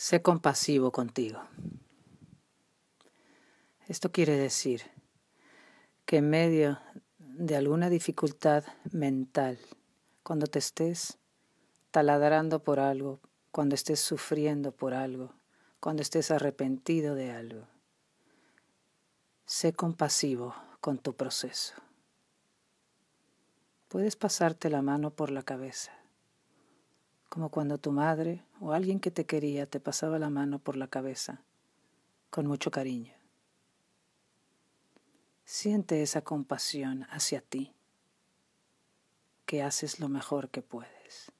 Sé 0.00 0.22
compasivo 0.22 0.92
contigo. 0.92 1.42
Esto 3.86 4.10
quiere 4.10 4.38
decir 4.38 4.80
que 6.06 6.16
en 6.16 6.30
medio 6.30 6.78
de 7.18 7.54
alguna 7.54 7.90
dificultad 7.90 8.64
mental, 8.92 9.58
cuando 10.22 10.46
te 10.46 10.58
estés 10.58 11.18
taladrando 11.90 12.62
por 12.62 12.80
algo, 12.80 13.20
cuando 13.50 13.74
estés 13.74 14.00
sufriendo 14.00 14.72
por 14.72 14.94
algo, 14.94 15.34
cuando 15.80 16.00
estés 16.00 16.30
arrepentido 16.30 17.14
de 17.14 17.32
algo, 17.32 17.66
sé 19.44 19.74
compasivo 19.74 20.54
con 20.80 20.96
tu 20.96 21.14
proceso. 21.14 21.74
Puedes 23.88 24.16
pasarte 24.16 24.70
la 24.70 24.80
mano 24.80 25.10
por 25.10 25.30
la 25.30 25.42
cabeza 25.42 25.99
como 27.30 27.48
cuando 27.48 27.78
tu 27.78 27.92
madre 27.92 28.44
o 28.60 28.72
alguien 28.72 29.00
que 29.00 29.12
te 29.12 29.24
quería 29.24 29.64
te 29.64 29.80
pasaba 29.80 30.18
la 30.18 30.28
mano 30.28 30.58
por 30.58 30.76
la 30.76 30.88
cabeza 30.88 31.42
con 32.28 32.46
mucho 32.46 32.70
cariño. 32.70 33.14
Siente 35.44 36.02
esa 36.02 36.22
compasión 36.22 37.06
hacia 37.10 37.40
ti, 37.40 37.72
que 39.46 39.62
haces 39.62 40.00
lo 40.00 40.08
mejor 40.08 40.50
que 40.50 40.60
puedes. 40.60 41.32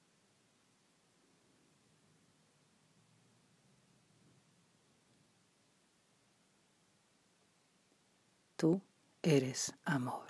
Tú 8.56 8.80
eres 9.22 9.74
amor. 9.84 10.28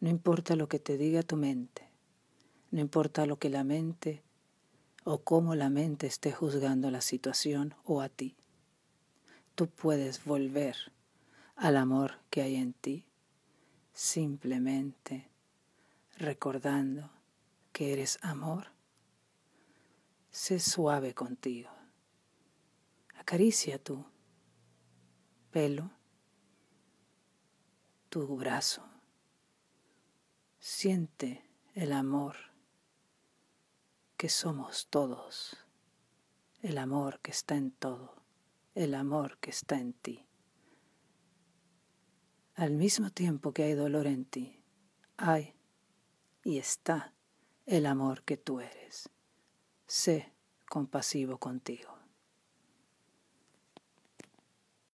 No 0.00 0.08
importa 0.08 0.56
lo 0.56 0.68
que 0.68 0.78
te 0.78 0.96
diga 0.96 1.22
tu 1.22 1.36
mente, 1.36 1.93
no 2.74 2.80
importa 2.80 3.24
lo 3.24 3.38
que 3.38 3.50
la 3.50 3.62
mente 3.62 4.24
o 5.04 5.22
cómo 5.22 5.54
la 5.54 5.70
mente 5.70 6.08
esté 6.08 6.32
juzgando 6.32 6.90
la 6.90 7.02
situación 7.02 7.76
o 7.84 8.00
a 8.00 8.08
ti. 8.08 8.34
Tú 9.54 9.68
puedes 9.68 10.24
volver 10.24 10.74
al 11.54 11.76
amor 11.76 12.18
que 12.30 12.42
hay 12.42 12.56
en 12.56 12.72
ti 12.72 13.06
simplemente 13.92 15.28
recordando 16.18 17.12
que 17.72 17.92
eres 17.92 18.18
amor. 18.22 18.72
Sé 20.32 20.58
suave 20.58 21.14
contigo. 21.14 21.70
Acaricia 23.14 23.78
tu 23.78 24.04
pelo, 25.52 25.92
tu 28.08 28.26
brazo. 28.36 28.82
Siente 30.58 31.44
el 31.76 31.92
amor 31.92 32.52
que 34.16 34.28
somos 34.28 34.86
todos, 34.88 35.56
el 36.62 36.78
amor 36.78 37.20
que 37.20 37.30
está 37.30 37.56
en 37.56 37.70
todo, 37.70 38.22
el 38.74 38.94
amor 38.94 39.38
que 39.38 39.50
está 39.50 39.78
en 39.78 39.92
ti. 39.92 40.26
Al 42.54 42.72
mismo 42.72 43.10
tiempo 43.10 43.52
que 43.52 43.64
hay 43.64 43.74
dolor 43.74 44.06
en 44.06 44.24
ti, 44.24 44.62
hay 45.16 45.54
y 46.44 46.58
está 46.58 47.14
el 47.66 47.86
amor 47.86 48.22
que 48.22 48.36
tú 48.36 48.60
eres. 48.60 49.08
Sé 49.86 50.32
compasivo 50.68 51.38
contigo. 51.38 52.03